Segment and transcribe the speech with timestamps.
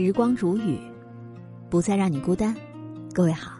[0.00, 0.78] 时光煮雨，
[1.68, 2.54] 不再让你孤单。
[3.12, 3.58] 各位好，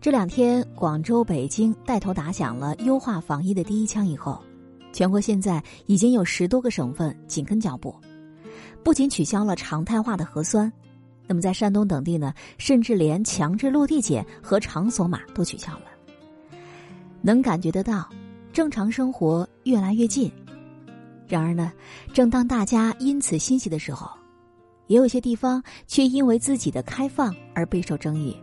[0.00, 4.40] 这两天广州、北京带头打响了优化防疫的第一枪以后，
[4.92, 7.92] 全国现在已经有十多个省份紧跟脚步，
[8.84, 10.72] 不仅取消了常态化的核酸，
[11.26, 15.86] 那么在山东等地呢，甚至连强制落地检和场所码都取消了。
[17.22, 18.08] 能感觉得到，
[18.52, 20.30] 正常生活越来越近。
[21.26, 21.72] 然而呢，
[22.12, 24.08] 正当大家因此欣喜的时候，
[24.86, 28.36] 也有些地方却因为自己的开放而备受争议。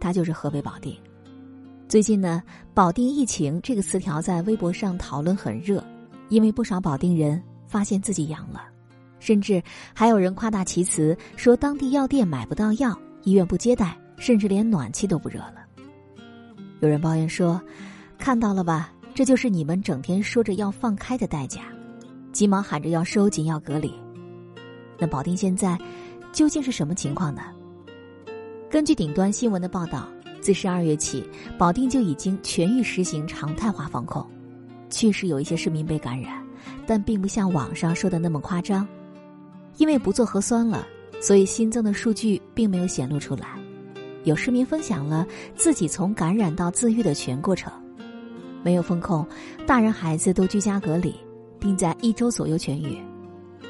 [0.00, 0.96] 它就是河北保定。
[1.88, 2.42] 最近呢
[2.74, 5.82] ，“保定疫情”这个词条在微博上讨论很热，
[6.28, 8.64] 因为不少保定人发现自己阳了，
[9.20, 9.62] 甚至
[9.94, 15.56] 还有人夸大其词说当地药店买不到药，医院不接待，甚至连暖气都不热了。
[16.80, 17.60] 有人抱怨说
[18.18, 21.62] ：“看到了吧，这就是你们整天说着要放开的代价。”
[22.32, 23.94] 急忙喊着要收紧要隔离，
[24.98, 25.78] 那保定现在
[26.32, 27.42] 究竟是什么情况呢？
[28.70, 30.08] 根据顶端新闻的报道，
[30.40, 31.28] 自十二月起，
[31.58, 34.24] 保定就已经全域实行常态化防控。
[34.90, 36.42] 确实有一些市民被感染，
[36.86, 38.86] 但并不像网上说的那么夸张。
[39.76, 40.86] 因为不做核酸了，
[41.20, 43.48] 所以新增的数据并没有显露出来。
[44.22, 47.72] 有市民分享了自己从感染到自愈的全过程，
[48.62, 49.26] 没有封控，
[49.66, 51.14] 大人孩子都居家隔离。
[51.60, 52.98] 并在一周左右痊愈，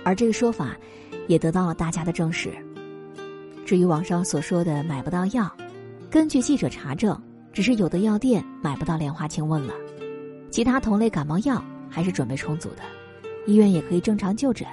[0.05, 0.77] 而这个说法
[1.29, 2.53] 也得到了大家的证实。
[3.65, 5.51] 至于网上所说的买不到药，
[6.11, 7.21] 根据记者查证，
[7.53, 9.73] 只是有的药店买不到莲花清瘟了，
[10.51, 12.83] 其他同类感冒药还是准备充足的，
[13.47, 14.67] 医院也可以正常就诊。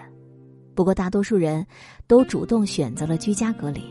[0.76, 1.66] 不过大多数人
[2.08, 3.84] 都主动选择了居家隔离。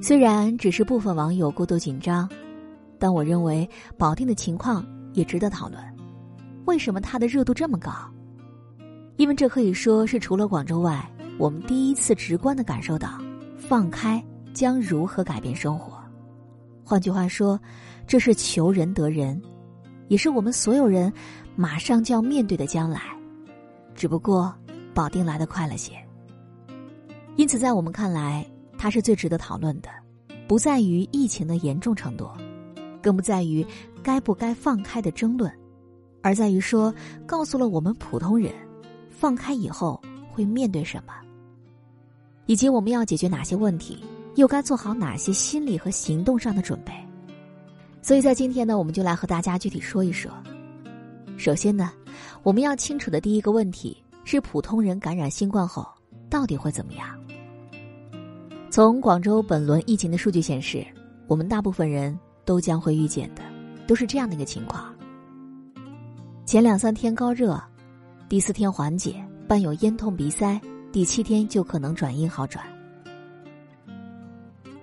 [0.00, 2.28] 虽然只是部分网友过度紧张，
[2.98, 5.82] 但我认为保定的情况也值得讨论。
[6.66, 7.90] 为什么它的热度这么高？
[9.16, 11.04] 因为这可以说是除了广州外，
[11.38, 13.16] 我们第一次直观的感受到，
[13.56, 14.22] 放开
[14.52, 15.96] 将如何改变生活。
[16.84, 17.58] 换句话说，
[18.08, 19.40] 这是求人得人，
[20.08, 21.12] 也是我们所有人
[21.54, 23.02] 马上就要面对的将来。
[23.94, 24.52] 只不过，
[24.92, 25.92] 保定来的快了些。
[27.36, 28.44] 因此，在我们看来，
[28.76, 29.88] 它是最值得讨论的，
[30.48, 32.28] 不在于疫情的严重程度，
[33.00, 33.64] 更不在于
[34.02, 35.52] 该不该放开的争论，
[36.20, 36.92] 而在于说，
[37.26, 38.52] 告诉了我们普通人。
[39.08, 40.00] 放开以后
[40.30, 41.12] 会面对什么，
[42.48, 44.02] 以及我们要解决哪些问题，
[44.36, 46.92] 又该做好哪些心理和行动上的准备？
[48.00, 50.32] 所以在今天呢，我们就来和大家具体说一说。
[51.36, 51.92] 首先呢，
[52.42, 55.86] 我们要清楚的第一个问题是：普通人感染新冠后
[56.30, 57.06] 到底会怎么样？
[58.70, 60.82] 从广州本轮疫情的数据显示，
[61.26, 63.42] 我们大部分人都将会遇见的
[63.86, 64.90] 都是这样的一个情况：
[66.46, 67.62] 前两三天高热。
[68.26, 70.58] 第四天缓解，伴有咽痛鼻塞；
[70.90, 72.64] 第七天就可能转阴好转。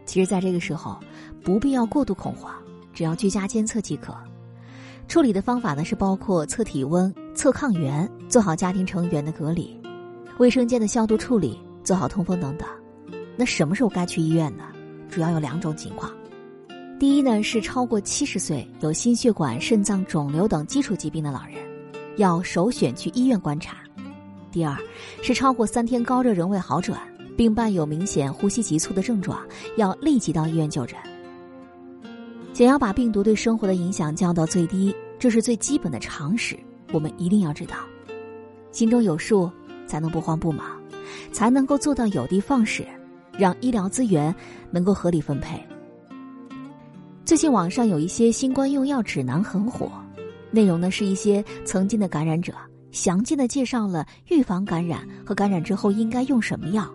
[0.06, 1.00] 其实，在这个时候，
[1.44, 2.54] 不必要过度恐慌，
[2.94, 4.16] 只要居家监测即可。
[5.08, 9.80] 处理的方法呢是包括测体温、测抗原，做好家庭成员的隔离，
[10.38, 12.68] 卫生间的消毒处理，做好通风等等。
[13.36, 14.64] 那什么时候该去医院呢？
[15.10, 16.12] 主要有两种情况：
[17.00, 21.56] 第一呢是超过七十岁、有心血管、肾脏肿瘤等基础疾病的老人。
[22.18, 23.78] 要首选去医院观察。
[24.56, 24.74] 第二，
[25.22, 26.98] 是超过三天高热仍未好转，
[27.36, 29.46] 并伴有明显呼吸急促的症状，
[29.76, 30.98] 要立即到医院就诊。
[32.54, 36.58] 想要把病毒对生活的影响降到最低，这是最基本的常识，
[36.94, 37.76] 我们一定要知道。
[38.72, 39.52] 心中有数，
[39.88, 40.66] 才能不慌不忙，
[41.34, 42.88] 才能够做到有的放矢，
[43.38, 44.34] 让医疗资源
[44.72, 45.62] 能够合理分配。
[47.26, 49.92] 最近网上有一些新冠用药指南很火。
[50.50, 52.54] 内容呢是一些曾经的感染者
[52.96, 56.90] 详尽的介绍了预防感染和感染之后应该用什么药。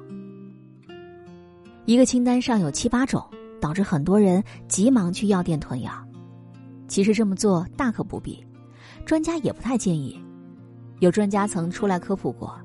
[1.84, 3.22] 一个清单上有七八种，
[3.60, 5.92] 导致很多人急忙去药店囤药。
[6.88, 8.42] 其实这么做大可不必，
[9.04, 10.18] 专家也不太建议。
[11.00, 12.58] 有专家曾出来科普过，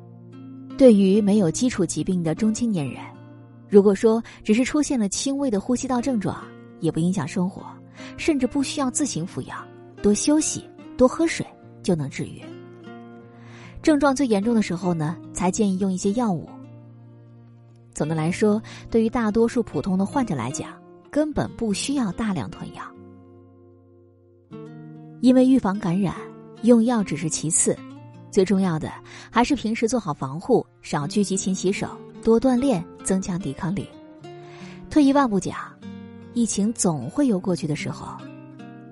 [0.77, 3.03] 对于没有基础疾病的中青年人，
[3.67, 6.41] 如果说只是出现了轻微的呼吸道症状，
[6.79, 7.65] 也不影响生活，
[8.15, 9.55] 甚至不需要自行服药，
[10.01, 10.63] 多休息。
[10.97, 11.45] 多喝水
[11.83, 12.41] 就能治愈。
[13.85, 16.49] 症状最严重的时候呢，才建议用一些药物。
[17.93, 18.59] 总的来说，
[18.89, 20.71] 对于大多数普通的患者来讲，
[21.11, 22.83] 根本不需要大量囤药。
[25.21, 26.15] 因为预防感染，
[26.63, 27.77] 用药只是其次，
[28.31, 28.91] 最重要的
[29.29, 31.87] 还是平时做好防护，少聚集、勤洗手，
[32.23, 33.87] 多锻炼，增强抵抗力。
[34.89, 35.57] 退一万步讲，
[36.33, 38.17] 疫情总会有过去的时候。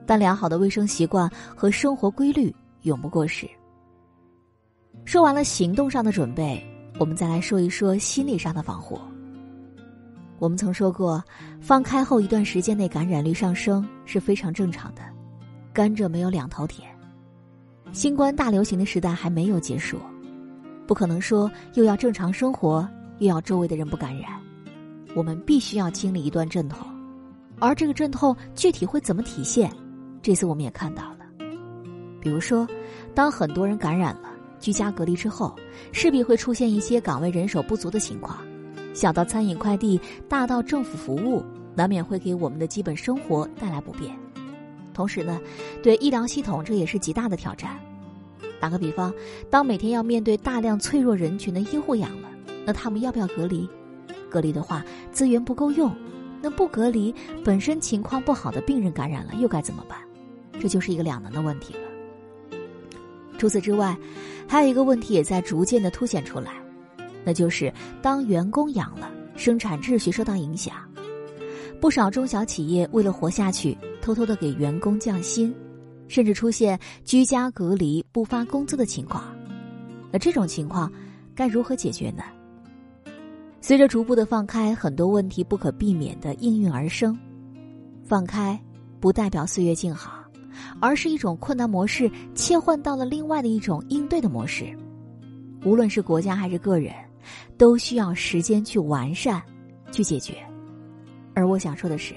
[0.05, 3.49] 但良好的卫生习惯和生活规律永不过时。
[5.05, 6.63] 说完了行动上的准备，
[6.99, 8.99] 我们再来说一说心理上的防护。
[10.39, 11.23] 我们曾说过，
[11.61, 15.01] 放开后一段时间内感染率上升是非常正常的。
[15.71, 16.89] 甘蔗没有两头甜，
[17.91, 19.97] 新冠大流行的时代还没有结束，
[20.85, 22.87] 不可能说又要正常生活，
[23.19, 24.31] 又要周围的人不感染。
[25.15, 26.87] 我们必须要经历一段阵痛，
[27.59, 29.71] 而这个阵痛具体会怎么体现？
[30.21, 31.19] 这次我们也看到了，
[32.19, 32.67] 比如说，
[33.13, 34.32] 当很多人感染了，
[34.63, 35.54] 居家隔离之后，
[35.92, 38.38] 势必会出现一些岗位人手不足的情况。
[38.94, 40.00] 小到餐饮快递，
[40.30, 41.44] 大到政府服务，
[41.75, 44.18] 难免会给我们的基本生活带来不便。
[44.94, 45.38] 同时呢，
[45.83, 47.77] 对医疗系统这也是极大的挑战。
[48.62, 49.13] 打个比方，
[49.50, 52.30] 当每天要面对大量脆弱人群的医护养了，
[52.65, 53.68] 那他们要不要隔离？
[54.30, 54.81] 隔离的话，
[55.12, 55.94] 资源不够用，
[56.42, 57.13] 那不隔离，
[57.44, 60.00] 本身情况不好的病人感染了，又该怎么办？
[60.62, 61.81] 这就是一个两难的问题了。
[63.38, 63.97] 除此之外，
[64.47, 66.53] 还有一个问题也在逐渐的凸显出来。
[67.25, 70.75] 那就是当员工养了，生产秩序受到影响，
[71.80, 75.53] 不少中小企业为了活下去，偷偷的给员工降薪，
[76.07, 79.33] 甚至出现居家隔离不发工资的情况。
[80.12, 80.91] 那这种情况
[81.33, 82.24] 该如何解决呢？
[83.62, 87.18] 随着逐步的放开，很多问题不可避免的应运而生。
[88.03, 88.62] 放开
[89.00, 90.22] 不代表岁月静好，
[90.80, 94.65] 而是一种困难模式切换到了另外的一种应对的模式。
[95.63, 96.94] 无论是国家还是个人。
[97.57, 99.42] 都需要时间去完善，
[99.92, 100.36] 去解决。
[101.33, 102.13] 而我想说的是，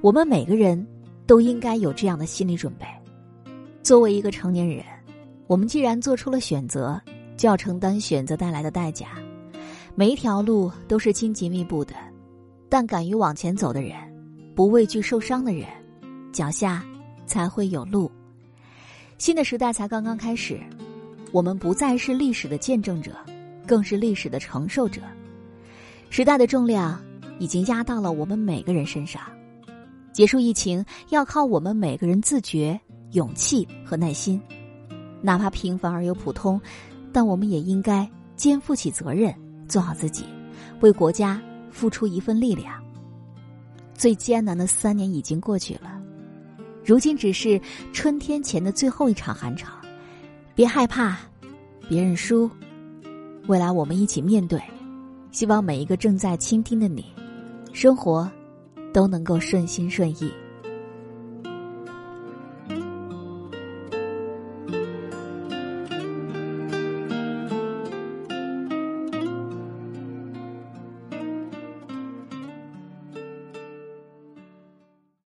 [0.00, 0.86] 我们每个人
[1.26, 2.86] 都应该有这样的心理准备。
[3.82, 4.84] 作为一个成年人，
[5.48, 7.00] 我们既然做出了选择，
[7.36, 9.08] 就要承担选择带来的代价。
[9.96, 11.94] 每一条路都是荆棘密布的，
[12.68, 13.96] 但敢于往前走的人，
[14.54, 15.66] 不畏惧受伤的人，
[16.32, 16.84] 脚下
[17.28, 18.10] 才会有路。
[19.18, 20.58] 新的时代才刚刚开始，
[21.30, 23.12] 我们不再是历史的见证者。
[23.66, 25.02] 更是历史的承受者，
[26.08, 26.98] 时代的重量
[27.38, 29.20] 已经压到了我们每个人身上。
[30.10, 32.80] 结束疫情要靠我们每个人自觉、
[33.10, 34.40] 勇气和耐心。
[35.20, 36.58] 哪怕平凡而又普通，
[37.12, 39.34] 但我们也应该肩负起责任，
[39.68, 40.24] 做好自己，
[40.80, 41.38] 为国家
[41.70, 42.82] 付出一份力量。
[43.92, 45.97] 最艰难的三年已经过去了，
[46.88, 47.60] 如今只是
[47.92, 49.70] 春天前的最后一场寒潮。
[50.54, 51.18] 别害怕，
[51.86, 52.50] 别认输。
[53.46, 54.58] 未来我们一起面对，
[55.30, 57.04] 希望每一个正在倾听的你，
[57.74, 58.26] 生活
[58.90, 60.32] 都能够顺心顺意。